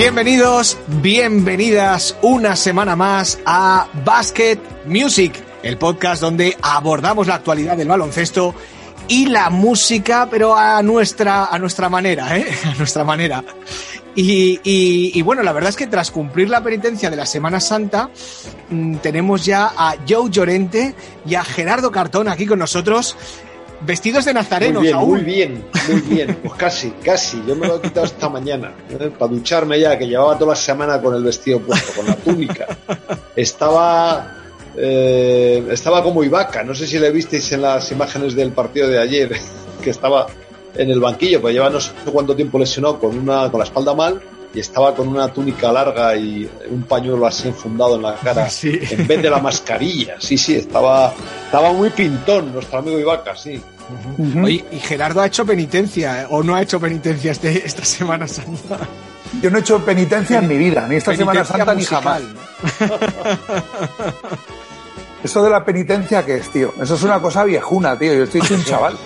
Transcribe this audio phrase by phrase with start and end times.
[0.00, 7.88] Bienvenidos, bienvenidas una semana más a Basket Music, el podcast donde abordamos la actualidad del
[7.88, 8.54] baloncesto
[9.08, 12.46] y la música, pero a nuestra, a nuestra manera, ¿eh?
[12.64, 13.44] A nuestra manera.
[14.14, 18.08] Y, y- bueno, la verdad es que tras cumplir la penitencia de la Semana Santa,
[18.70, 20.94] mm, tenemos ya a Joe Llorente
[21.26, 23.18] y a Gerardo Cartón aquí con nosotros,
[23.82, 25.10] vestidos de nazarenos Muy bien, aún.
[25.10, 26.38] muy bien, muy bien.
[26.42, 27.42] Pues casi, casi.
[27.46, 29.10] Yo me lo he quitado esta mañana ¿eh?
[29.16, 32.66] para ducharme ya, que llevaba toda la semana con el vestido puesto, con la túnica.
[33.36, 34.36] Estaba,
[34.76, 36.62] eh, estaba como Ibaka.
[36.62, 39.30] No sé si le visteis en las imágenes del partido de ayer,
[39.82, 40.26] que estaba
[40.74, 43.94] en el banquillo, pues lleva no sé cuánto tiempo lesionado con una, con la espalda
[43.94, 44.20] mal
[44.52, 48.78] y estaba con una túnica larga y un pañuelo así enfundado en la cara Sí.
[48.90, 50.16] en vez de la mascarilla.
[50.18, 51.12] Sí, sí, estaba,
[51.44, 53.60] estaba muy pintón nuestro amigo Ibaka, sí.
[54.42, 56.26] Oye, y Gerardo ha hecho penitencia, ¿eh?
[56.30, 58.78] o no ha hecho penitencia este, esta Semana Santa.
[59.42, 62.22] Yo no he hecho penitencia en mi vida, ni esta Semana Santa ni jamás.
[65.22, 66.72] Eso de la penitencia, ¿qué es, tío?
[66.80, 68.14] Eso es una cosa viejuna, tío.
[68.14, 68.96] Yo estoy un chaval.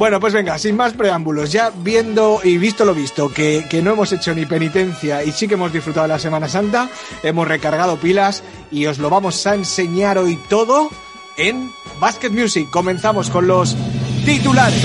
[0.00, 3.92] Bueno, pues venga, sin más preámbulos, ya viendo y visto lo visto, que, que no
[3.92, 6.88] hemos hecho ni penitencia y sí que hemos disfrutado de la Semana Santa,
[7.22, 10.88] hemos recargado pilas y os lo vamos a enseñar hoy todo
[11.36, 12.70] en Basket Music.
[12.70, 13.76] Comenzamos con los
[14.24, 14.82] titulares.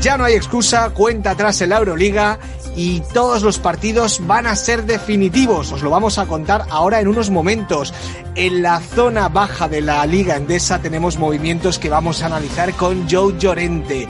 [0.00, 2.38] Ya no hay excusa, cuenta atrás en la Euroliga
[2.78, 5.72] y todos los partidos van a ser definitivos.
[5.72, 7.92] Os lo vamos a contar ahora en unos momentos.
[8.36, 13.10] En la zona baja de la Liga Endesa tenemos movimientos que vamos a analizar con
[13.10, 14.06] Joe Llorente.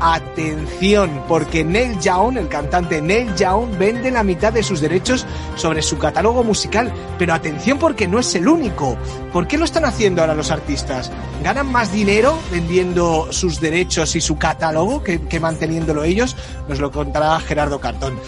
[0.00, 5.26] Atención, porque Neil Young, el cantante Neil Young, vende la mitad de sus derechos
[5.56, 6.92] sobre su catálogo musical.
[7.18, 8.96] Pero atención porque no es el único.
[9.32, 11.10] ¿Por qué lo están haciendo ahora los artistas?
[11.42, 16.36] ¿Ganan más dinero vendiendo sus derechos y su catálogo que, manteniéndolo ellos?
[16.68, 18.18] Nos lo contará Gerardo Cartón.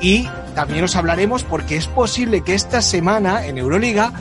[0.00, 4.12] Y también os hablaremos porque es posible que esta semana en Euroliga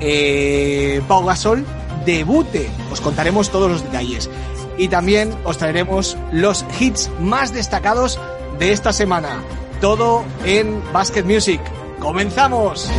[0.00, 1.64] eh, Pau Gasol
[2.04, 2.68] debute.
[2.90, 4.30] Os contaremos todos los detalles.
[4.78, 8.18] Y también os traeremos los hits más destacados
[8.58, 9.42] de esta semana.
[9.80, 11.60] Todo en Basket Music.
[12.00, 12.90] ¡Comenzamos!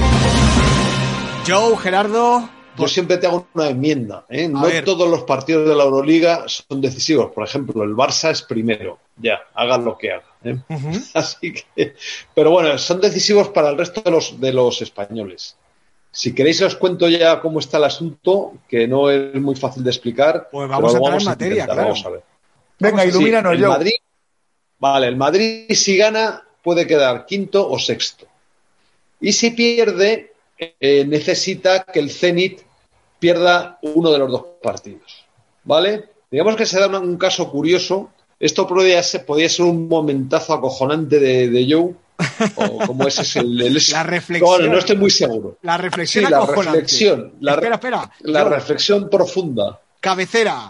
[1.47, 2.49] Joe, Gerardo.
[2.77, 4.25] Yo siempre te hago una enmienda.
[4.29, 4.47] ¿eh?
[4.47, 4.85] No ver.
[4.85, 7.31] todos los partidos de la Euroliga son decisivos.
[7.31, 8.99] Por ejemplo, el Barça es primero.
[9.15, 10.23] Ya, hagan lo que hagan.
[10.43, 10.59] ¿eh?
[11.13, 11.95] Así que,
[12.35, 15.55] pero bueno, son decisivos para el resto de los, de los españoles.
[16.17, 19.91] Si queréis os cuento ya cómo está el asunto, que no es muy fácil de
[19.91, 20.49] explicar.
[20.51, 21.89] Pues vamos pero a entrar en materia, intentar, claro.
[21.89, 22.23] Vamos a ver.
[22.79, 23.69] Venga, Sí, ilumínanos, el yo.
[23.69, 23.93] Madrid,
[24.79, 28.25] vale, el Madrid si gana puede quedar quinto o sexto.
[29.21, 32.61] Y si pierde, eh, necesita que el Zenit
[33.19, 35.23] pierda uno de los dos partidos.
[35.65, 36.09] ¿Vale?
[36.31, 38.09] Digamos que se da un, un caso curioso.
[38.39, 41.93] Esto podría ser, podría ser un momentazo acojonante de, de Joe.
[42.55, 44.65] O como ese es el, el- La reflexión.
[44.65, 45.57] No, no estoy muy seguro.
[45.61, 47.33] La Sí, reflexión la reflexión.
[47.41, 48.11] La, re- espera, espera.
[48.21, 49.79] la reflexión profunda.
[49.99, 50.69] cabecera.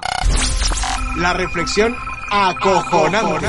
[1.17, 1.95] La reflexión
[2.31, 3.47] acojonante.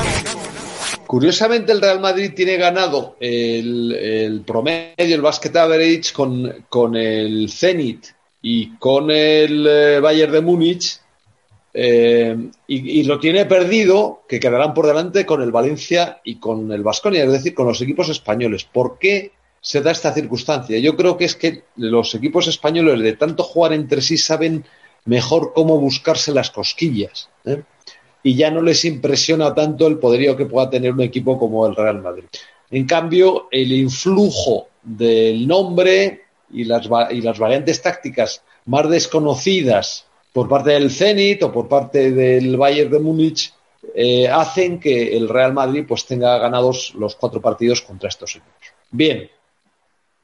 [1.05, 7.49] Curiosamente, el Real Madrid tiene ganado el, el promedio, el basket average, con, con el
[7.51, 8.05] Zenit
[8.41, 10.99] y con el eh, Bayern de Múnich,
[11.81, 12.35] eh,
[12.67, 17.23] y, lo tiene perdido, que quedarán por delante con el Valencia y con el Vasconia,
[17.23, 18.65] es decir, con los equipos españoles.
[18.65, 19.31] ¿Por qué
[19.61, 20.77] se da esta circunstancia?
[20.79, 24.65] Yo creo que es que los equipos españoles, de tanto jugar entre sí, saben
[25.05, 27.29] mejor cómo buscarse las cosquillas.
[27.45, 27.63] ¿eh?
[28.23, 31.75] y ya no les impresiona tanto el poderío que pueda tener un equipo como el
[31.75, 32.25] Real Madrid.
[32.69, 40.91] En cambio, el influjo del nombre y las variantes tácticas más desconocidas por parte del
[40.91, 43.53] Zenit o por parte del Bayern de Múnich
[43.95, 48.53] eh, hacen que el Real Madrid pues tenga ganados los cuatro partidos contra estos equipos.
[48.91, 49.29] Bien,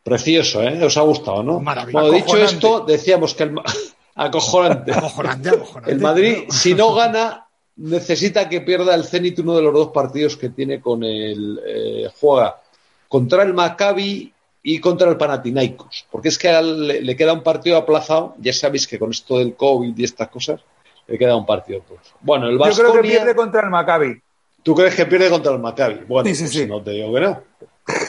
[0.04, 0.84] precioso, ¿eh?
[0.84, 1.60] ¿Os ha gustado, no?
[1.60, 2.04] Maravilloso.
[2.10, 3.52] Bueno, dicho esto, decíamos que el...
[3.52, 3.64] ma-
[4.18, 4.94] Acojonante.
[4.94, 5.92] Acojonante, acojonante.
[5.92, 10.38] El Madrid, si no gana, necesita que pierda el Zenit uno de los dos partidos
[10.38, 12.62] que tiene con el eh, juega
[13.10, 14.32] contra el Maccabi
[14.68, 18.88] y contra el Panathinaikos, porque es que le, le, queda un partido aplazado, ya sabéis
[18.88, 20.60] que con esto del COVID y estas cosas,
[21.06, 22.18] le queda un partido aplazado.
[22.22, 24.20] Bueno, el Vasconia, Yo creo que pierde contra el Maccabi.
[24.64, 26.06] ¿Tú crees que pierde contra el Maccabi?
[26.08, 26.66] Bueno, sí, sí, pues sí.
[26.66, 27.44] no te digo que no.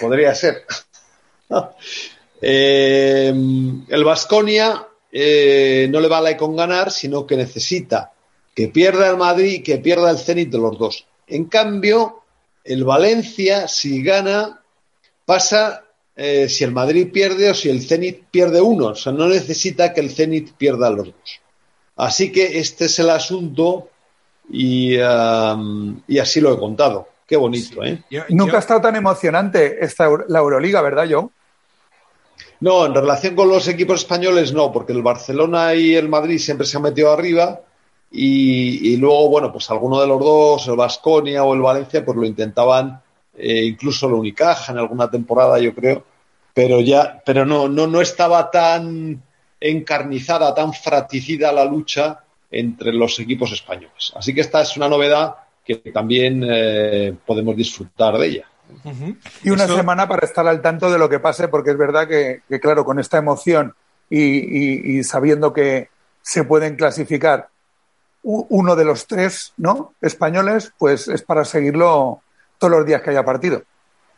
[0.00, 0.64] Podría ser.
[2.40, 3.34] eh,
[3.88, 8.12] el Vasconia eh, no le vale con ganar, sino que necesita
[8.54, 11.06] que pierda el Madrid y que pierda el Zenit de los dos.
[11.26, 12.22] En cambio,
[12.64, 14.62] el Valencia, si gana,
[15.26, 15.82] pasa
[16.16, 18.86] eh, si el Madrid pierde o si el Zenit pierde uno.
[18.86, 21.40] O sea, no necesita que el Zenit pierda los dos.
[21.96, 23.88] Así que este es el asunto
[24.50, 27.08] y, um, y así lo he contado.
[27.26, 28.02] Qué bonito, ¿eh?
[28.10, 31.30] Yo, Nunca ha estado tan emocionante esta, la Euroliga, ¿verdad, John?
[32.60, 36.66] No, en relación con los equipos españoles no, porque el Barcelona y el Madrid siempre
[36.66, 37.60] se han metido arriba
[38.10, 42.16] y, y luego, bueno, pues alguno de los dos, el Vasconia o el Valencia, pues
[42.16, 43.02] lo intentaban,
[43.38, 46.04] eh, incluso el Unicaja en alguna temporada, yo creo,
[46.54, 49.22] pero ya, pero no, no, no estaba tan
[49.60, 54.12] encarnizada, tan fraticida la lucha entre los equipos españoles.
[54.14, 55.34] Así que esta es una novedad
[55.64, 58.46] que también eh, podemos disfrutar de ella.
[58.84, 59.16] Uh -huh.
[59.44, 62.42] Y una semana para estar al tanto de lo que pase, porque es verdad que,
[62.48, 63.74] que claro, con esta emoción
[64.08, 65.88] y, y, y, sabiendo que
[66.22, 67.48] se pueden clasificar
[68.22, 69.94] uno de los tres ¿no?
[70.00, 72.22] españoles, pues es para seguirlo
[72.58, 73.62] todos los días que haya partido.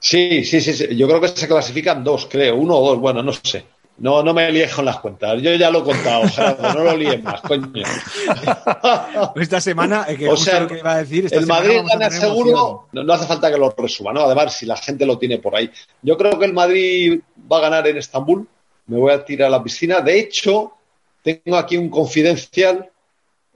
[0.00, 0.96] Sí, sí, sí, sí.
[0.96, 3.64] Yo creo que se clasifican dos, creo, uno o dos, bueno, no sé.
[3.98, 5.42] No, no me líes con las cuentas.
[5.42, 7.68] Yo ya lo he contado, Gerardo, no lo líes más, coño.
[9.34, 12.86] Esta semana, eh, que o sea, lo que iba a decir, el Madrid gana seguro,
[12.92, 14.20] no, no, hace falta que lo resuma, ¿no?
[14.20, 15.68] Además, si la gente lo tiene por ahí.
[16.02, 17.20] Yo creo que el Madrid
[17.50, 18.46] va a ganar en Estambul.
[18.86, 20.00] Me voy a tirar a la piscina.
[20.00, 20.74] De hecho,
[21.22, 22.88] tengo aquí un confidencial.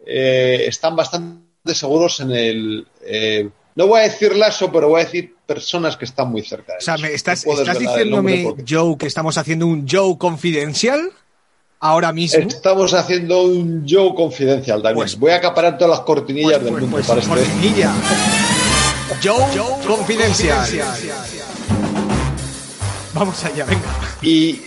[0.04, 2.86] Eh, están bastante seguros en el.
[3.04, 6.72] Eh, no voy a decir lazo, pero voy a decir personas que están muy cerca
[6.72, 8.64] de O sea, ¿me estás, ¿estás diciéndome, porque...
[8.68, 11.10] Joe, que estamos haciendo un Joe confidencial?
[11.80, 12.46] Ahora mismo.
[12.46, 14.96] Estamos haciendo un Joe confidencial también.
[14.96, 17.34] Pues- voy a acaparar todas las cortinillas Pues, del pues, mundo pues, para este.
[17.34, 17.92] cortinilla.
[19.22, 20.66] Joe, confidencial.
[23.14, 23.82] Vamos allá, venga.
[24.22, 24.62] Y,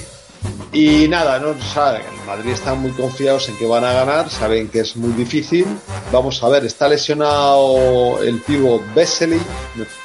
[0.72, 4.68] y nada, no saben, el Madrid están muy confiados en que van a ganar, saben
[4.68, 5.66] que es muy difícil.
[6.12, 9.40] Vamos a ver, está lesionado el pivo Vesely,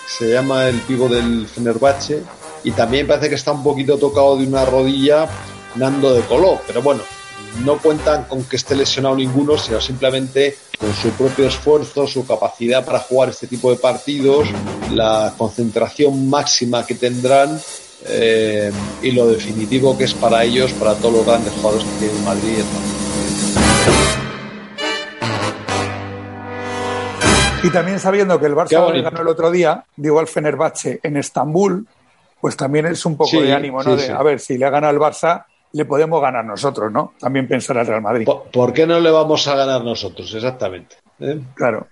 [0.07, 2.23] se llama el pivo del Fenerbahce,
[2.63, 5.29] y también parece que está un poquito tocado de una rodilla
[5.77, 7.03] Nando de color, pero bueno,
[7.65, 12.85] no cuentan con que esté lesionado ninguno, sino simplemente con su propio esfuerzo, su capacidad
[12.85, 14.49] para jugar este tipo de partidos,
[14.93, 17.61] la concentración máxima que tendrán
[18.09, 22.25] eh, y lo definitivo que es para ellos, para todos los grandes jugadores que tiene
[22.25, 22.65] Madrid.
[27.63, 31.87] Y también sabiendo que el Barça ganó el otro día, digo al Fenerbahce en Estambul,
[32.41, 33.91] pues también es un poco Sí, de ánimo, ¿no?
[33.97, 34.13] sí, de, sí.
[34.13, 37.13] A ver, si le ha ganado el Barça, le podemos ganar nosotros, ¿no?
[37.21, 38.25] También pensar al Real Madrid.
[38.25, 40.35] ¿Por, por qué no le vamos a ganar nosotros?
[40.35, 40.97] Exactamente.
[41.21, 41.39] ¿eh?
[41.55, 41.87] Claro.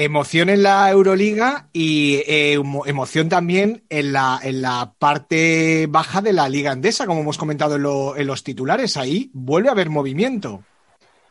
[0.00, 6.22] Emoción en la Euroliga y eh, emo- emoción también en la, en la parte baja
[6.22, 8.96] de la Liga Andesa, como hemos comentado en, lo- en los titulares.
[8.96, 10.62] Ahí vuelve a haber movimiento.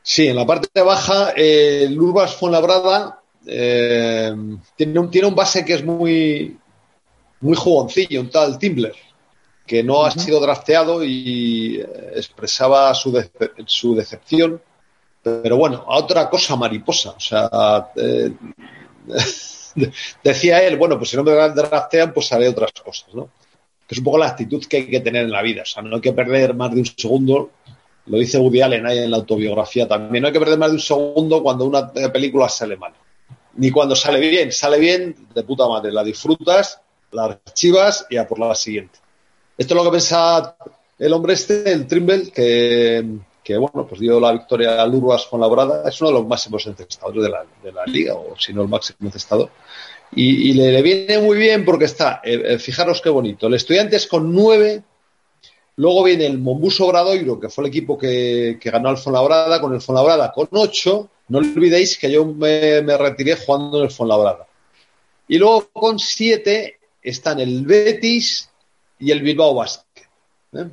[0.04, 4.34] Sí, en la parte baja, eh, el Urbas Fuenlabrada eh,
[4.76, 6.58] tiene, un, tiene un base que es muy,
[7.40, 8.94] muy jugoncillo, un tal Timbler,
[9.66, 13.18] que no ha sido drafteado y eh, expresaba su,
[13.66, 14.62] su decepción.
[15.44, 17.12] Pero bueno, a otra cosa mariposa.
[17.12, 18.32] O sea, eh,
[20.24, 23.30] decía él, bueno, pues si no me draftean, pues haré otras cosas, ¿no?
[23.88, 25.62] Que es un poco la actitud que hay que tener en la vida.
[25.62, 27.52] O sea, no hay que perder más de un segundo
[28.08, 30.22] lo dice Woody Allen ahí en la autobiografía también.
[30.22, 32.94] No hay que perder más de un segundo cuando una película sale mal.
[33.56, 34.52] Ni cuando sale bien.
[34.52, 35.92] Sale bien, de puta madre.
[35.92, 36.80] La disfrutas,
[37.12, 39.00] la archivas y a por la siguiente.
[39.58, 40.56] Esto es lo que piensa
[40.98, 43.06] el hombre este, el Trimble, que,
[43.48, 45.88] que bueno, pues dio la victoria al Urbas con Labrada.
[45.88, 48.68] Es uno de los máximos encestadores de la, de la liga, o si no el
[48.68, 49.50] máximo encestador.
[50.12, 53.48] Y, le, viene muy bien porque está, eh, eh, fijaros qué bonito.
[53.48, 54.84] El estudiante es con nueve
[55.78, 59.74] Luego viene el Mombuso Bradoiro, que fue el equipo que, que ganó al Fonlabrada, con
[59.76, 61.10] el Fonlabrada con 8.
[61.30, 64.48] No olvidéis que yo me, retiré jugando en el Fonlabrada.
[65.28, 68.50] Y luego con 7 están el Betis
[69.00, 70.08] y el Bilbao Basket.
[70.54, 70.66] ¿eh?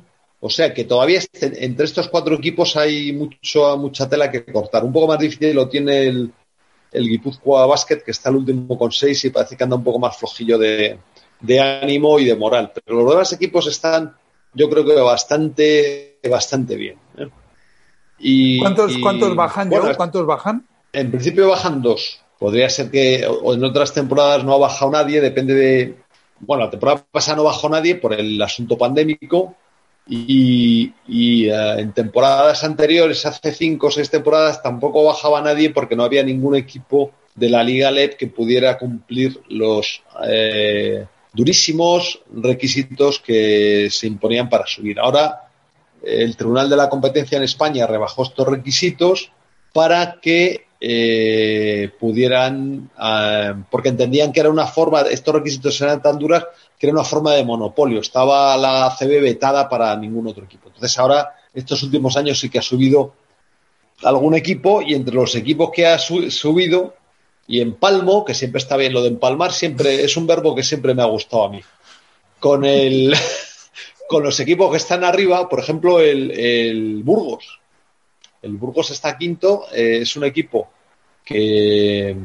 [0.45, 4.83] O sea que todavía entre estos cuatro equipos hay mucho, mucha tela que cortar.
[4.83, 6.31] Un poco más difícil lo tiene el,
[6.91, 9.97] el Guipúzcoa Basket, que está el último con 6 y parece que anda un poco
[9.97, 10.99] más flojillo de,
[11.39, 12.71] de ánimo y de moral.
[12.75, 14.13] Pero los demás equipos están
[14.53, 16.99] yo creo que bastante, bastante bien.
[17.17, 17.27] ¿eh?
[18.19, 19.95] Y, ¿Cuántos, y, ¿Cuántos bajan, bueno, Joe?
[19.95, 20.67] ¿Cuántos bajan?
[20.93, 22.21] en principio bajan dos.
[22.37, 25.95] Podría ser que o en otras temporadas no ha bajado nadie, depende de.
[26.39, 29.55] Bueno, la temporada pasada no bajó nadie por el asunto pandémico
[30.07, 30.93] y,
[31.47, 36.23] eh, en temporadas anteriores, hace cinco o seis temporadas, tampoco bajaba nadie porque no había
[36.23, 44.07] ningún equipo de la Liga LEP que pudiera cumplir los eh, durísimos requisitos que se
[44.07, 44.99] imponían para subir.
[44.99, 45.49] Ahora,
[46.03, 49.31] el Tribunal de la Competencia en España rebajó estos requisitos
[49.73, 56.19] para que eh, pudieran, eh, porque entendían que era una forma, estos requisitos eran tan
[56.19, 56.45] duras
[56.77, 57.99] que era una forma de monopolio.
[57.99, 60.67] Estaba la CB vetada para ningún otro equipo.
[60.67, 63.15] Entonces ahora, estos últimos años sí que ha subido
[64.03, 66.93] algún equipo y entre los equipos que ha su subido
[67.47, 70.93] y empalmo, que siempre está bien, lo de empalmar siempre es un verbo que siempre
[70.93, 71.61] me ha gustado a mí.
[72.39, 73.15] Con el
[74.07, 77.59] con los equipos que están arriba, por ejemplo, el, el Burgos.
[78.43, 80.69] El Burgos está quinto, eh, es un equipo
[81.25, 82.15] que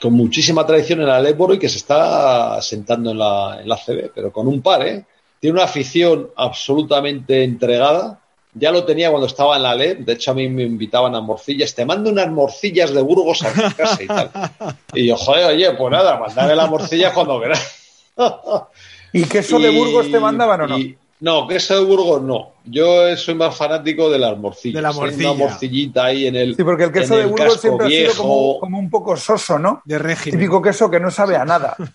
[0.00, 3.76] con muchísima tradición en la Leboro y que se está sentando en la, en la
[3.76, 5.04] CB, pero con un par, ¿eh?
[5.42, 8.20] Tiene una afición absolutamente entregada.
[8.54, 10.04] Ya lo tenía cuando estaba en la LEB.
[10.04, 11.74] De hecho, a mí me invitaban a morcillas.
[11.74, 14.30] Te mando unas morcillas de Burgos a mi casa y tal.
[14.94, 18.12] Y yo, joder, oye, pues nada, mandame las morcillas cuando quieras.
[19.12, 20.78] ¿Y queso de Burgos te mandaban o no?
[20.78, 22.54] Y, no, queso de Burgos no.
[22.64, 24.74] Yo soy más fanático de las morcillas.
[24.74, 25.30] De la morcilla.
[25.30, 26.56] Una morcillita ahí en el.
[26.56, 28.22] Sí, porque el queso en de el Burgos siempre ha sido viejo.
[28.22, 29.82] como, como un poco soso, ¿no?
[29.84, 30.40] De régimen.
[30.40, 31.76] Típico queso que no sabe a nada.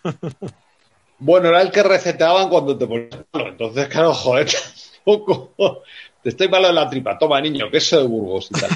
[1.20, 3.50] Bueno, era el que recetaban cuando te ponías malo.
[3.50, 4.48] Entonces, claro, joder,
[5.04, 5.82] tampoco.
[6.22, 7.18] Te estoy malo de la tripa.
[7.18, 8.70] Toma, niño, queso de Burgos y tal.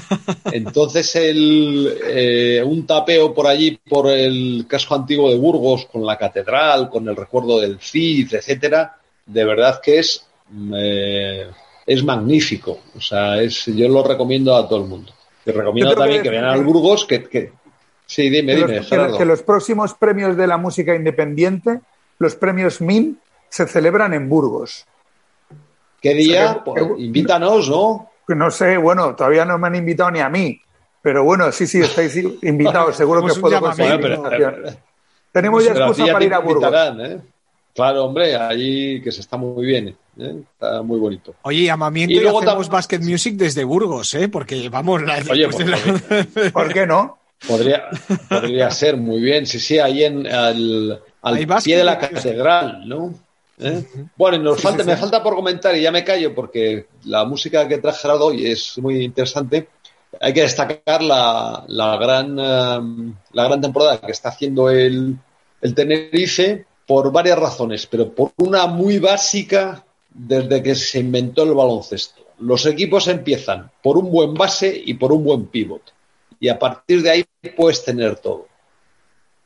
[0.54, 6.18] Entonces, el, eh, un tapeo por allí, por el casco antiguo de Burgos, con la
[6.18, 10.26] catedral, con el recuerdo del Cid, etcétera, de verdad que es,
[10.76, 11.48] eh,
[11.86, 12.80] es magnífico.
[12.96, 15.12] O sea, es, yo lo recomiendo a todo el mundo.
[15.44, 17.52] Te recomiendo también que- que, vean al Burgos, que, que-
[18.06, 19.18] Sí, dime, que, dime, los, que- Gerardo.
[19.18, 21.80] que los próximos premios de la música independiente,
[22.20, 24.86] los premios MIN, se celebran en Burgos.
[26.02, 26.56] ¿Qué día?
[26.66, 28.10] que- Pues, que- invítanos, ¿no?
[28.28, 30.60] No sé, bueno, todavía no me han invitado ni a mí.
[31.02, 34.64] Pero bueno, sí, sí, estáis invitados, seguro que Hacemos un puedo conseguir pero-.
[35.32, 36.64] Tenemos ya ti excusa para ir a Burgos.
[36.64, 37.22] invitarán, ¿eh?
[37.74, 40.44] Claro, hombre, allí que se está muy bien, ¿eh?
[40.54, 41.34] está muy bonito.
[41.44, 44.28] Oye, llamamiento Y y, luego hacemos tam- basket music desde Burgos, ¿eh?
[44.28, 47.18] Porque vamos, la, Oye, pues, la- ¿Por qué no?
[47.48, 47.84] Podría,
[48.30, 52.88] podría ser muy bien, sí, sí, ahí en al, al pie de la y- catedral,
[52.88, 53.16] ¿no?
[53.60, 53.84] ¿Eh?
[54.18, 56.88] Bueno, y nos Sí, falta, sí, me falta por comentar y ya me callo porque
[57.06, 59.68] la música que traje Gerardo hoy es muy interesante.
[60.20, 65.16] Hay que destacar la, la gran eh, la gran temporada que está haciendo el,
[65.62, 71.54] el Tenerife por varias razones, pero por una muy básica desde que se inventó el
[71.54, 72.22] baloncesto.
[72.40, 75.82] Los equipos empiezan por un buen base y por un buen pivot.
[76.40, 78.48] Y a partir de ahí puedes tener todo.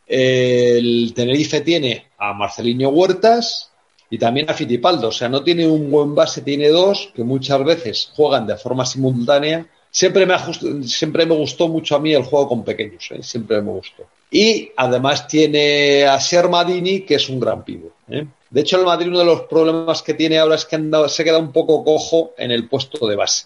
[0.07, 3.71] El Tenerife tiene a Marceliño Huertas
[4.09, 5.09] y también a Fitipaldo.
[5.09, 8.85] O sea, no tiene un buen base, tiene dos que muchas veces juegan de forma
[8.85, 9.67] simultánea.
[9.89, 10.35] Siempre me,
[10.83, 13.23] siempre me gustó mucho a mí el juego con pequeños, ¿eh?
[13.23, 14.03] siempre me gustó.
[14.37, 17.93] Y además tiene a Sermadini, que es un gran pivo.
[18.09, 18.27] ¿eh?
[18.49, 20.77] De hecho, el Madrid uno de los problemas que tiene ahora es que
[21.07, 23.45] se queda un poco cojo en el puesto de base.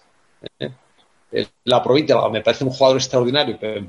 [0.58, 0.72] ¿eh?
[1.66, 3.86] La provincia me parece un jugador extraordinario, pero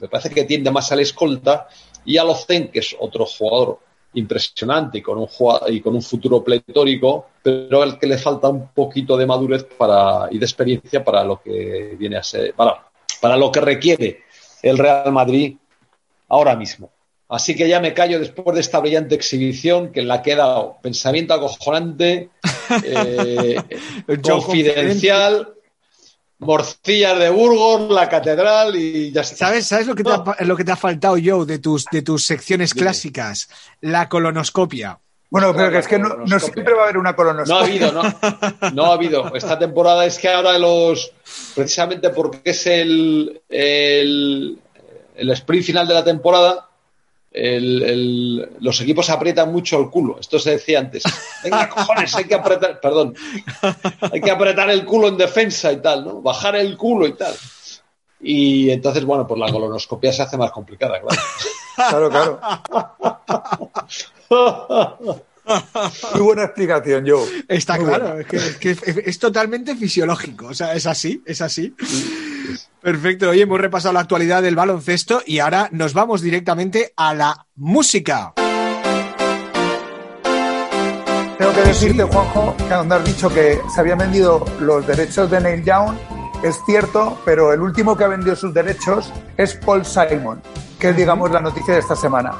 [0.00, 1.66] me parece que tiende más al escolta
[2.04, 3.80] y a Locen, que es otro jugador
[4.14, 8.48] impresionante y con un jugado- y con un futuro pletórico, pero al que le falta
[8.50, 12.86] un poquito de madurez para, y de experiencia para lo que viene a ser, para,
[13.20, 14.20] para lo que requiere
[14.62, 15.56] el Real Madrid
[16.28, 16.90] ahora mismo.
[17.28, 20.36] Así que ya me callo después de esta brillante exhibición que en la que he
[20.36, 22.30] dado pensamiento acojonante,
[22.84, 23.56] eh,
[24.22, 25.54] confidencial,
[26.38, 29.46] morcillas de Burgos, la catedral y ya está.
[29.46, 32.02] ¿Sabes, ¿Sabes lo que te ha, lo que te ha faltado, Joe, de tus, de
[32.02, 32.84] tus secciones Dime.
[32.84, 33.48] clásicas?
[33.80, 35.00] La colonoscopia.
[35.28, 36.52] Bueno, pero que es que no, no colonoscopia.
[36.54, 37.88] siempre va a haber una No ha colonoscopia.
[37.88, 38.70] habido, no.
[38.72, 39.34] No ha habido.
[39.34, 41.10] Esta temporada es que ahora los.
[41.56, 44.60] Precisamente porque es el, el,
[45.16, 46.68] el sprint final de la temporada,
[47.32, 50.18] el- el- los equipos aprietan mucho el culo.
[50.20, 51.02] Esto se decía antes.
[51.44, 52.80] Venga, cojones, hay que apretar.
[52.80, 53.14] Perdón.
[54.12, 56.22] Hay que apretar el culo en defensa y tal, ¿no?
[56.22, 57.34] Bajar el culo y tal.
[58.20, 61.20] Y entonces, bueno, pues la colonoscopia se hace más complicada, claro.
[61.76, 62.40] Claro, claro.
[66.14, 67.44] Muy buena explicación, Joe.
[67.48, 70.46] Está Muy claro, es, que, es que es- es totalmente fisiológico.
[70.48, 71.74] O sea, es así, es así.
[72.86, 73.30] Perfecto.
[73.30, 78.34] Oye, hemos repasado la actualidad del baloncesto y ahora nos vamos directamente a la música.
[81.36, 85.40] Tengo que decirte, Juanjo, que cuando has dicho que se habían vendido los derechos de
[85.40, 85.96] Neil Young,
[86.44, 90.40] es cierto, pero el último que ha vendido sus derechos es Paul Simon,
[90.78, 92.36] que es, digamos, la noticia de esta semana.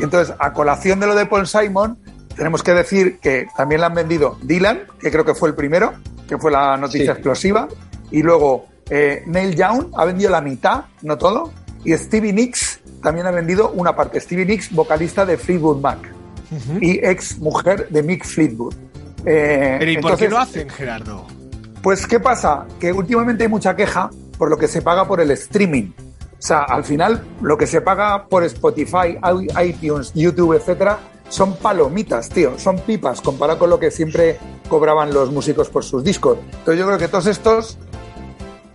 [0.00, 1.98] Y entonces, a colación de lo de Paul Simon,
[2.34, 5.92] tenemos que decir que también le han vendido Dylan, que creo que fue el primero,
[6.26, 7.68] que fue la noticia explosiva,
[8.10, 11.50] y luego eh, Neil Young ha vendido la mitad, no todo,
[11.82, 14.20] y Stevie Nicks también ha vendido una parte.
[14.20, 15.98] Stevie Nicks, vocalista de Fleetwood Mac
[16.78, 18.74] y ex mujer de Mick Fleetwood.
[19.24, 21.26] Eh, Pero ¿y por qué lo hacen, Gerardo?
[21.82, 22.66] Pues, ¿qué pasa?
[22.78, 25.92] Que últimamente hay mucha queja por lo que se paga por el streaming.
[26.32, 29.18] O sea, al final, lo que se paga por Spotify,
[29.64, 30.98] iTunes, YouTube, etcétera,
[31.30, 36.04] son palomitas, tío, son pipas comparado con lo que siempre cobraban los músicos por sus
[36.04, 36.36] discos.
[36.44, 37.78] Entonces, yo creo que todos estos,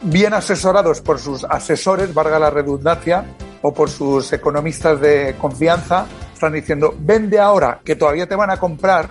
[0.01, 3.25] bien asesorados por sus asesores, valga la redundancia,
[3.61, 8.57] o por sus economistas de confianza, están diciendo, vende ahora que todavía te van a
[8.57, 9.09] comprar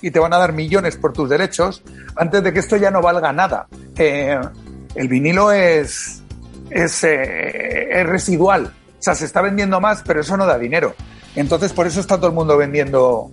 [0.00, 1.82] y te van a dar millones por tus derechos
[2.16, 3.66] antes de que esto ya no valga nada.
[3.96, 4.38] Eh,
[4.94, 6.22] el vinilo es,
[6.70, 8.66] es, eh, es, residual.
[8.66, 10.94] O sea, se está vendiendo más, pero eso no da dinero.
[11.34, 13.30] Entonces, por eso está todo el mundo vendiendo,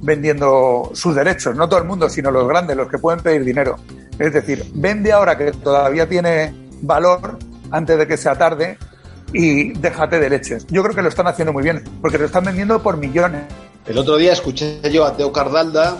[0.00, 1.56] vendiendo sus derechos.
[1.56, 3.76] No todo el mundo, sino los grandes, los que pueden pedir dinero.
[4.18, 7.38] Es decir, vende ahora que todavía tiene valor
[7.70, 8.78] antes de que sea tarde
[9.32, 10.66] y déjate de leches.
[10.68, 13.42] Yo creo que lo están haciendo muy bien, porque lo están vendiendo por millones.
[13.86, 15.96] El otro día escuché yo a Teo Cardalda,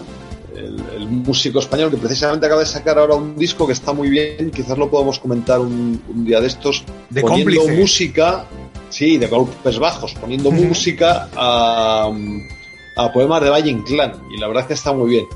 [0.54, 4.50] el, músico español, que precisamente acaba de sacar ahora un disco que está muy bien,
[4.50, 8.44] quizás lo podemos comentar un, día de estos, de poniendo música,
[8.88, 12.10] sí, de golpes bajos, poniendo música a,
[12.96, 15.26] a, poemas de Valle Inclán, y la verdad es que está muy bien.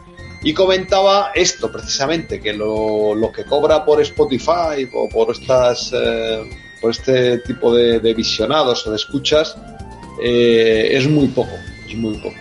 [0.46, 5.92] Y comentaba esto precisamente, que lo, lo que cobra por Spotify o por estas...
[5.92, 6.48] Eh,
[6.80, 9.56] por este tipo de, visionados o de escuchas,
[10.22, 11.50] eh, es muy poco,
[11.88, 12.36] es muy poco.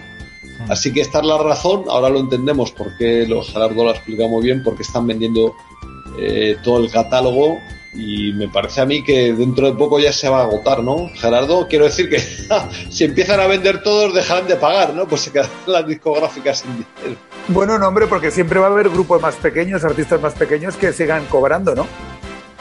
[0.59, 0.71] Hmm.
[0.71, 4.29] Así que esta es la razón, ahora lo entendemos porque los Gerardo lo ha explicado
[4.29, 5.55] muy bien, porque están vendiendo
[6.19, 7.57] eh, todo el catálogo
[7.95, 11.09] y me parece a mí que dentro de poco ya se va a agotar, ¿no?
[11.15, 12.19] Gerardo, quiero decir que
[12.89, 15.07] si empiezan a vender todos dejarán de pagar, ¿no?
[15.07, 17.19] Pues se quedan las discográficas sin dinero.
[17.47, 20.91] Bueno, no, hombre, porque siempre va a haber grupos más pequeños, artistas más pequeños que
[20.91, 21.87] sigan cobrando, ¿no?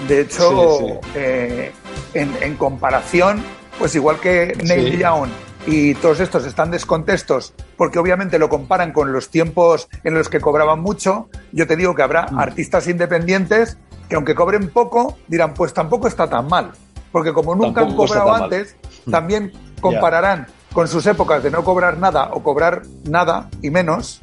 [0.09, 1.73] De hecho, eh,
[2.13, 3.43] en, comparación,
[3.79, 5.31] pues igual que Neil Young
[5.67, 10.41] y todos estos están descontestos porque obviamente lo comparan con los tiempos en los que
[10.41, 12.39] cobraban mucho, yo te digo que habrá mm.
[12.39, 16.73] artistas independientes que aunque cobren poco, dirán, pues tampoco está tan mal.
[17.13, 19.11] Porque como nunca han cobrado antes, mm.
[19.11, 24.21] también compararán con sus épocas de no cobrar nada o cobrar nada y menos,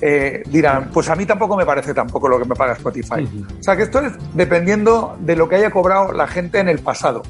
[0.00, 3.28] eh, dirán, pues a mí tampoco me parece tampoco lo que me paga Spotify.
[3.58, 6.80] O sea que esto es dependiendo de lo que haya cobrado la gente en el
[6.80, 7.22] pasado,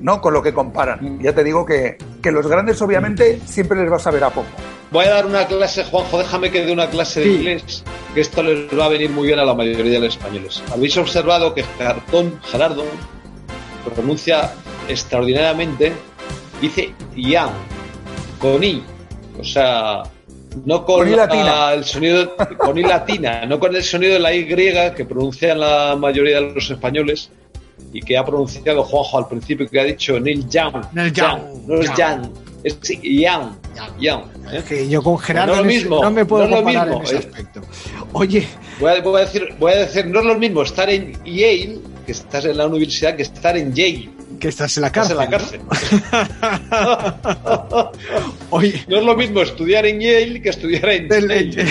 [0.00, 0.20] ¿no?
[0.20, 1.18] Con lo que comparan.
[1.20, 4.48] Ya te digo que, que los grandes obviamente siempre les vas a ver a poco.
[4.90, 8.42] Voy a dar una clase, Juanjo, déjame que dé una clase de inglés, que esto
[8.42, 10.62] les va a venir muy bien a la mayoría de los españoles.
[10.72, 12.84] Habéis observado que Cartón, Gerardo,
[13.94, 14.52] pronuncia
[14.88, 15.92] extraordinariamente,
[16.60, 17.50] dice Ian,
[18.40, 18.82] con I.
[19.38, 20.02] O sea,
[20.64, 25.04] no con, el sonido con I latina, no con el sonido de la Y que
[25.04, 27.30] pronuncian la mayoría de los españoles
[27.92, 30.84] y que ha pronunciado Juanjo al principio que ha dicho Neil Young.
[30.92, 31.40] Neil Young.
[31.66, 32.26] No es Young,
[32.64, 33.54] es Young.
[33.98, 34.22] Young.
[34.52, 34.62] ¿eh?
[34.68, 37.60] Que yo con Gerardo no, mismo, no me puedo no comparar mismo, en ese aspecto.
[38.12, 38.46] Oye,
[38.78, 41.78] voy a, voy a, decir, voy a decir, no es lo mismo estar en Yale,
[42.06, 45.12] que estás en la universidad, que estar en Yale que estás en la cárcel.
[45.12, 45.60] en la cárcel.
[48.50, 48.84] Oye.
[48.88, 51.66] No es lo mismo estudiar en Yale que estudiar en Yale.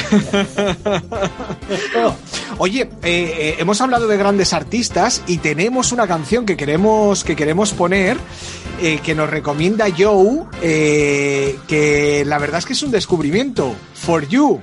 [2.58, 7.36] Oye, eh, eh, hemos hablado de grandes artistas y tenemos una canción que queremos, que
[7.36, 8.18] queremos poner.
[8.82, 13.76] Eh, que nos recomienda Joe, que la verdad es que es un descubrimiento.
[13.94, 14.62] For You.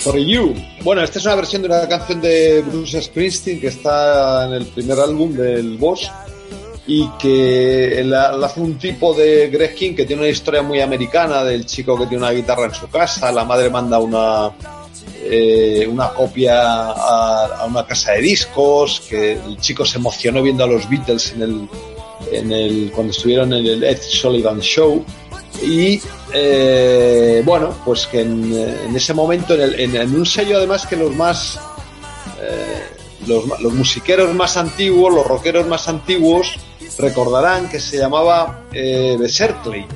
[0.00, 0.54] For You.
[0.82, 4.66] Bueno, esta es una versión de una canción de Bruce Springsteen que está en el
[4.66, 6.10] primer álbum del Boss
[6.86, 11.44] y que la, hace un tipo de Greg King que tiene una historia muy americana
[11.44, 14.50] del chico que tiene una guitarra en su casa, la madre manda una
[15.22, 20.66] eh, una copia a, una casa de discos, que el chico se emocionó viendo a
[20.66, 21.68] los Beatles en el,
[22.32, 25.04] en el cuando estuvieron en el Ed Sullivan Show
[25.62, 26.00] y
[26.32, 31.58] eh, bueno, pues que en, ese momento, en, un sello además que los más,
[32.40, 32.82] eh,
[33.26, 36.56] los, musiqueros más antiguos, los rockeros más antiguos,
[36.98, 39.86] recordarán que se llamaba eh, Berkeley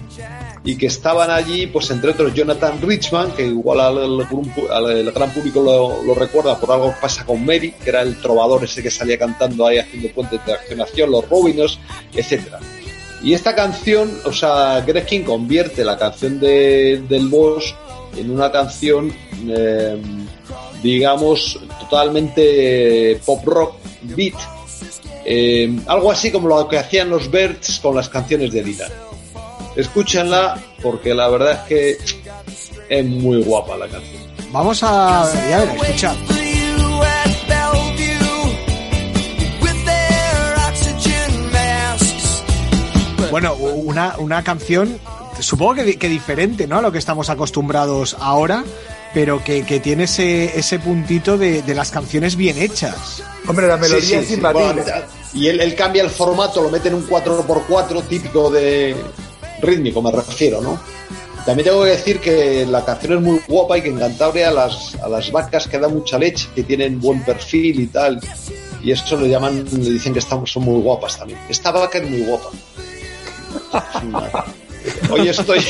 [0.65, 6.15] y que estaban allí, pues entre otros Jonathan Richman, que igual al, gran público lo,
[6.15, 9.67] recuerda por algo que pasa con Mary, que era el trovador ese que salía cantando
[9.67, 11.79] ahí haciendo puentes de accionación, los Robinos,
[12.15, 12.61] etcétera.
[13.25, 17.75] Y esta canción, o sea, Greg King convierte la canción de, del Boss
[18.19, 19.11] en una canción,
[19.49, 19.97] eh,
[20.83, 24.35] digamos, totalmente pop rock beat.
[25.25, 28.93] Eh, algo así como lo que hacían los Birds con las canciones de Dylan.
[29.75, 31.99] Escúchenla porque la verdad es que
[32.91, 34.23] es muy guapa la canción.
[34.53, 36.15] Vamos a, ver, escuchar.
[43.31, 44.99] Bueno, una, una canción,
[45.41, 46.79] supongo que, que, diferente, ¿no?
[46.79, 48.65] A lo que estamos acostumbrados ahora,
[49.13, 53.23] pero que, que tiene ese, ese puntito de, de, las canciones bien hechas.
[53.47, 54.83] Hombre, la melodía sí, sí, es sí, bueno,
[55.33, 58.97] y él, él, cambia el formato, lo mete en un 4x4 típico de
[59.61, 60.79] rítmico, me refiero, ¿no?
[61.45, 64.53] También tengo que decir que la canción es muy guapa y que en Cantabria a
[64.53, 68.19] las, a las vacas que dan mucha leche, que tienen buen perfil y tal,
[68.83, 71.39] y eso le llaman, le dicen que estamos, son muy guapas también.
[71.49, 72.49] Esta vaca es muy guapa.
[75.11, 75.65] Hoy estoy.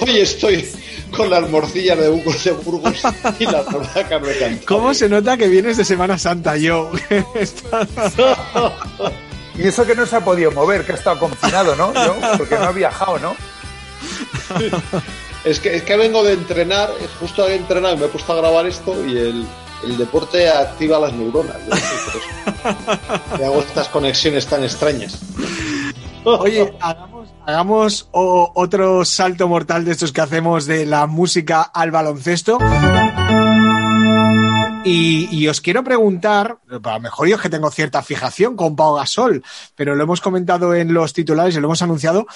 [0.00, 0.68] Hoy estoy
[1.16, 3.02] con las morcillas de Burgos de Burgos
[3.38, 4.60] y la vacas me cantan.
[4.66, 6.90] ¿Cómo se nota que vienes de Semana Santa, yo?
[9.56, 11.92] y eso que no se ha podido mover, que ha estado confinado, ¿no?
[11.92, 13.36] Yo, porque no ha viajado, ¿no?
[15.44, 18.36] Es que, es que vengo de entrenar, justo he entrenado y me he puesto a
[18.36, 19.46] grabar esto y el,
[19.84, 21.56] el deporte activa las neuronas.
[21.66, 21.76] No
[23.30, 25.18] por hago estas conexiones tan extrañas.
[26.24, 31.90] Oye, hagamos, hagamos o, otro salto mortal de estos que hacemos de la música al
[31.90, 32.58] baloncesto.
[34.82, 38.76] Y, y, os quiero preguntar, a lo mejor yo es que tengo cierta fijación con
[38.76, 39.44] Pau Gasol,
[39.76, 42.26] pero lo hemos comentado en los titulares y lo hemos anunciado,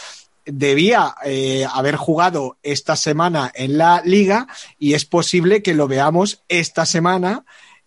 [0.47, 4.47] debía eh, haber jugado esta semana en la liga
[4.79, 7.45] y es posible que lo veamos esta semana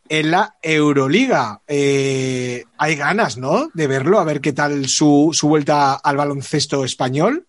[0.10, 1.62] en la Euroliga.
[1.68, 3.70] Eh, hay ganas, ¿no?
[3.74, 7.48] De verlo, a ver qué tal su, su, vuelta al baloncesto español.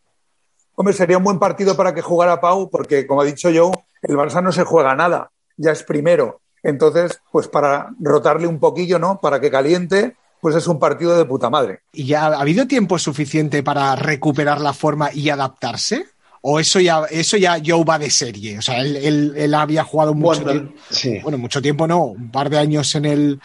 [0.74, 4.16] Hombre, sería un buen partido para que jugara Pau, porque como ha dicho yo, el
[4.16, 6.40] Barça no se juega nada, ya es primero.
[6.62, 9.18] Entonces, pues para rotarle un poquillo, ¿no?
[9.20, 11.80] Para que caliente, pues es un partido de puta madre.
[11.92, 16.06] ¿Y ya ha habido tiempo suficiente para recuperar la forma y adaptarse?
[16.40, 18.58] ¿O eso ya, eso ya Joe va de serie?
[18.58, 20.80] O sea, él, él, él había jugado mucho bueno, tiempo.
[20.90, 21.18] Sí.
[21.20, 23.40] Bueno, mucho tiempo no, un par de años en el,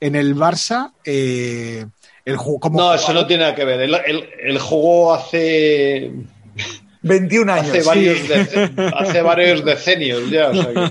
[0.00, 0.92] en el Barça.
[1.04, 1.86] Eh,
[2.24, 3.80] el, como no, eso no tiene nada que ver.
[3.80, 6.12] Él, él, jugó hace.
[7.02, 7.68] 21 años.
[7.68, 8.26] Hace varios, sí.
[8.28, 10.48] de, hace varios decenios ya.
[10.48, 10.90] O sea que,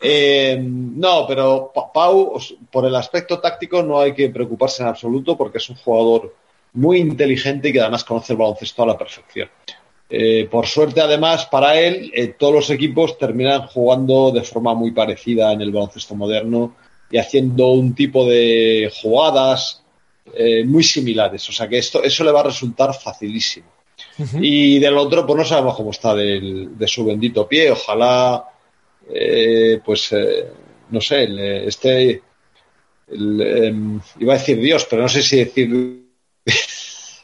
[0.00, 2.38] eh, no, pero Pau,
[2.70, 6.34] por el aspecto táctico, no hay que preocuparse en absoluto porque es un jugador
[6.72, 9.48] muy inteligente y que además conoce el baloncesto a la perfección.
[10.08, 14.92] Eh, por suerte, además, para él, eh, todos los equipos terminan jugando de forma muy
[14.92, 16.76] parecida en el baloncesto moderno
[17.10, 19.82] y haciendo un tipo de jugadas
[20.34, 21.48] eh, muy similares.
[21.48, 23.66] O sea que esto, eso le va a resultar facilísimo.
[24.18, 24.38] Uh -huh.
[24.42, 27.72] Y del otro, pues no sabemos cómo está del, de su bendito pie.
[27.72, 28.44] Ojalá,
[29.12, 30.14] eh, pues,
[30.90, 32.22] no sé, el, este,
[33.08, 36.05] el, iba a decir Dios, pero no sé si decir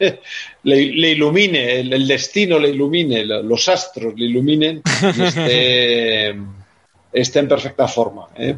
[0.63, 4.83] le, le, ilumine, el, el, destino le ilumine, los astros le iluminen
[5.17, 6.37] y esté,
[7.13, 8.29] esté en perfecta forma.
[8.37, 8.57] ¿eh?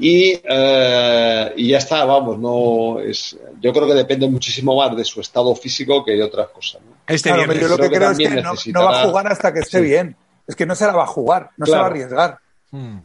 [0.00, 5.04] Y, eh, y, ya está, vamos, no es, yo creo que depende muchísimo más de
[5.04, 6.82] su estado físico que de otras cosas.
[6.82, 6.96] ¿no?
[7.06, 9.52] Este claro, yo lo que, creo, que es que no, no, va a jugar hasta
[9.52, 9.84] que esté sí.
[9.84, 10.16] bien.
[10.46, 11.72] Es que no se la va a jugar, no claro.
[11.72, 12.38] se va a arriesgar.
[12.70, 12.98] Hmm.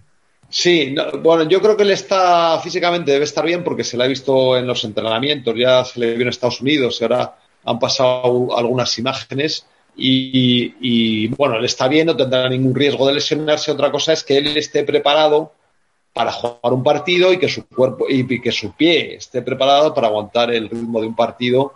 [0.50, 4.04] Sí, no, bueno, yo creo que él está físicamente debe estar bien porque se le
[4.04, 7.80] ha visto en los entrenamientos, ya se le vio en Estados Unidos y ahora han
[7.80, 13.72] pasado algunas imágenes y, bueno, él está bien, no tendrá ningún riesgo de lesionarse.
[13.72, 15.54] Otra cosa es que él esté preparado
[16.14, 20.08] para jugar un partido y que su cuerpo y que su pie esté preparado para
[20.08, 21.74] aguantar el ritmo de un partido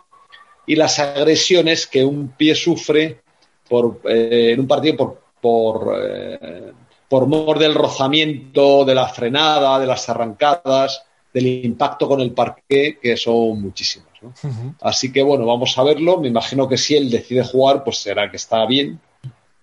[0.66, 3.22] y las agresiones que un pie sufre
[3.68, 6.72] por, eh, en un partido por, por, eh,
[7.08, 12.98] por mor del rozamiento, de la frenada, de las arrancadas, del impacto con el parqué,
[13.02, 14.10] que son muchísimas.
[14.22, 14.30] ¿no?
[14.30, 14.76] Uh -huh.
[14.82, 16.20] Así que bueno, vamos a verlo.
[16.20, 19.00] Me imagino que si él decide jugar, pues será que está bien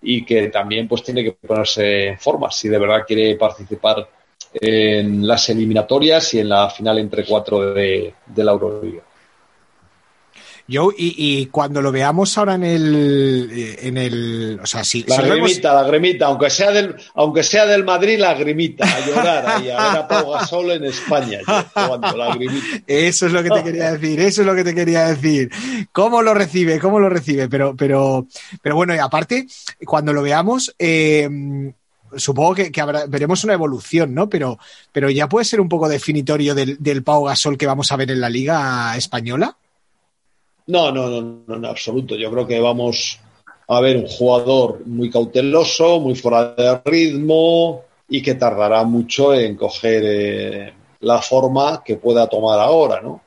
[0.01, 4.07] y que también pues tiene que ponerse en forma si de verdad quiere participar
[4.53, 9.03] en las eliminatorias y en la final entre cuatro de, de la Euroliga.
[10.67, 15.17] Yo, y, y, cuando lo veamos ahora en el, en el, o sea, si, la
[15.17, 15.83] si grimita, vemos...
[15.83, 19.89] la grimita, aunque sea del, aunque sea del Madrid, la grimita, a llorar ahí, a
[19.89, 22.65] ver a Pau Gasol en España, yo, la grimita.
[22.87, 25.51] Eso es lo que te quería decir, eso es lo que te quería decir.
[25.91, 26.79] ¿Cómo lo recibe?
[26.79, 27.47] ¿Cómo lo recibe?
[27.47, 28.25] Pero, pero,
[28.59, 29.45] pero bueno, y aparte,
[29.85, 31.29] cuando lo veamos, eh,
[32.15, 34.29] supongo que, que habrá, veremos una evolución, ¿no?
[34.29, 34.57] Pero,
[34.91, 38.09] pero ya puede ser un poco definitorio del, del Pau Gasol que vamos a ver
[38.09, 39.55] en la Liga Española.
[40.67, 42.15] No, no, no, no, en absoluto.
[42.15, 43.19] Yo creo que vamos,
[43.67, 49.55] a ver un jugador muy cauteloso, muy fuera de ritmo y que tardará mucho en
[49.55, 53.21] coger eh, la forma que pueda tomar ahora, ¿no?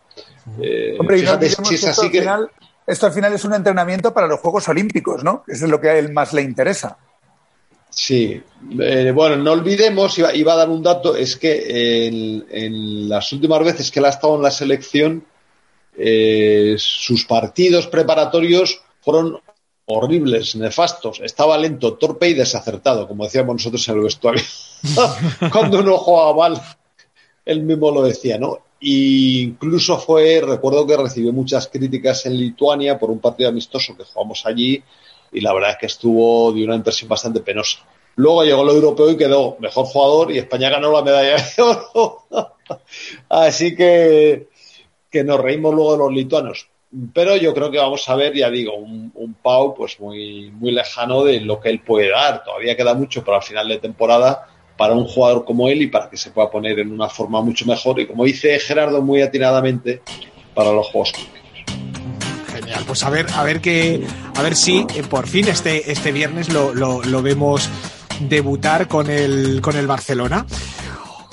[0.61, 2.21] Eh, Hombre, y no si es así que...
[2.21, 2.51] Final,
[2.87, 5.45] esto al final es un entrenamiento para los Juegos Olímpicos, ¿no?
[5.47, 6.97] Eso es lo que a él más le interesa.
[7.91, 8.41] Sí,
[8.81, 13.91] eh, bueno, no olvidemos, iba, a dar un dato, es que en, las últimas veces
[13.91, 15.25] que él ha estado en la selección,
[15.99, 19.41] eh, sus partidos preparatorios fueron
[19.87, 21.21] horribles, nefastos.
[21.21, 24.43] Estaba lento, torpe y desacertado, como decíamos nosotros en el vestuario.
[25.53, 26.63] Cuando uno jugaba mal,
[27.45, 28.61] él mismo lo decía, ¿no?
[28.81, 34.47] Incluso fue, recuerdo que recibió muchas críticas en Lituania por un partido amistoso que jugamos
[34.47, 34.83] allí
[35.33, 37.81] y la verdad es que estuvo de una impresión bastante penosa.
[38.17, 42.25] Luego llegó el europeo y quedó mejor jugador y España ganó la medalla de oro.
[43.29, 44.49] Así que,
[45.11, 46.69] que nos reímos luego de los lituanos.
[47.13, 50.73] Pero yo creo que vamos a ver, ya digo, un, un, Pau pues muy, muy
[50.73, 52.43] lejano de lo que él puede dar.
[52.45, 54.47] Todavía queda mucho para el final de temporada
[54.79, 57.67] para un jugador como él y para que se pueda poner en una forma mucho
[57.67, 60.03] mejor y como dice Gerardo muy atinadamente
[60.55, 61.13] para los Juegos
[62.87, 66.53] pues a ver, a ver que, a ver si eh, por fin este, este viernes
[66.53, 67.69] lo, lo, vemos
[68.21, 70.47] debutar con el, con el Barcelona.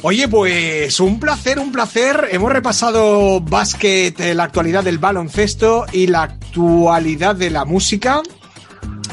[0.01, 2.29] Oye, pues un placer, un placer.
[2.31, 8.21] Hemos repasado básquet, eh, la actualidad del baloncesto y la actualidad de la música.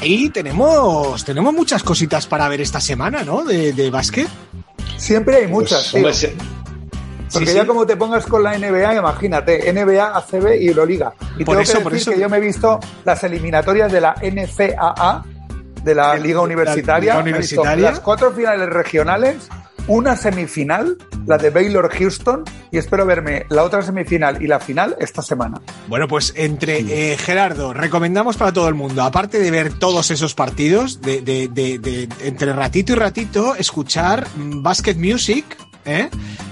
[0.03, 3.45] Y tenemos, tenemos muchas cositas para ver esta semana, ¿no?
[3.45, 4.29] De, de básquet.
[4.97, 5.91] Siempre hay muchas.
[5.93, 6.29] Pues,
[7.33, 11.15] porque ya como te pongas con la NBA, imagínate, NBA, ACB y Euroliga.
[11.39, 14.01] Y por tengo eso, que decir por que yo me he visto las eliminatorias de
[14.01, 15.25] la NCAA,
[15.83, 17.19] de la Liga Universitaria.
[17.19, 17.91] universitaria.
[17.91, 19.49] las cuatro finales regionales,
[19.87, 24.97] una semifinal, la de Baylor Houston, y espero verme la otra semifinal y la final
[25.01, 25.61] esta semana.
[25.89, 30.35] Bueno, pues entre eh, Gerardo, recomendamos para todo el mundo, aparte de ver todos esos
[30.35, 35.45] partidos, de, de, de entre ratito y ratito, escuchar Basket Music,
[35.85, 36.09] ¿eh?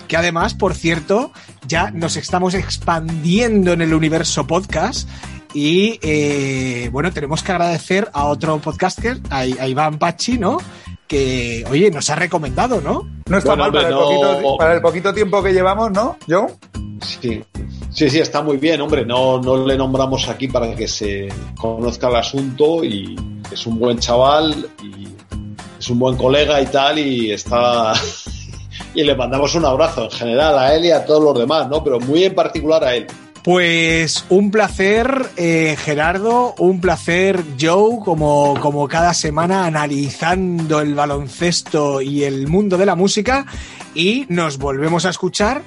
[0.09, 1.33] que además, por cierto,
[1.67, 5.09] ya nos estamos expandiendo en el universo podcast
[5.53, 10.59] y eh, bueno, tenemos que agradecer a otro podcaster, a, Iván Pachi, ¿no?
[11.11, 13.05] Que, oye, nos ha recomendado, ¿no?
[13.29, 13.89] No está mal para,
[14.75, 16.17] el poquito, tiempo que llevamos, ¿no?
[16.29, 16.47] ¿Yo?
[17.01, 17.43] Sí.
[17.91, 19.05] Sí, sí, está muy bien, hombre.
[19.05, 21.27] No, no le nombramos aquí para que se
[21.59, 23.17] conozca el asunto y
[23.51, 25.09] es un buen chaval y
[25.81, 27.93] es un buen colega y tal y está
[28.95, 31.83] y le mandamos un abrazo en general a él y a todos los demás, ¿no?
[31.83, 33.09] Pero muy en particular a él.
[33.43, 42.03] Pues un placer, eh, Gerardo, un placer, Joe, como, como cada semana analizando el baloncesto
[42.03, 43.47] y el mundo de la música.
[43.95, 45.63] Y nos volvemos a escuchar,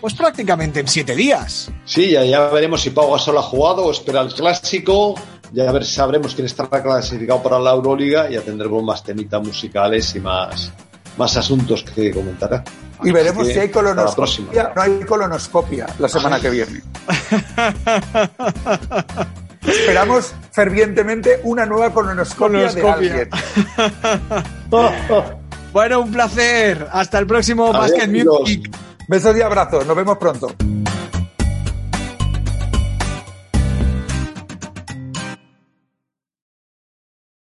[0.00, 1.70] pues prácticamente en siete días.
[1.84, 5.16] Sí, ya, ya veremos si Pau Gasol ha jugado o espera el clásico.
[5.52, 10.14] Ya ver, sabremos quién estará clasificado para la Euroliga y ya tendremos más temitas musicales
[10.14, 10.72] y más,
[11.16, 12.62] más asuntos que comentará.
[13.02, 14.72] Y veremos si hay colonoscopia.
[14.74, 16.82] No hay colonoscopia la semana que viene.
[19.66, 23.28] Esperamos fervientemente una nueva colonoscopia, de alguien.
[25.72, 26.88] bueno, un placer.
[26.92, 28.70] Hasta el próximo Basket Music.
[29.08, 29.84] Besos y abrazos.
[29.86, 30.54] Nos vemos pronto.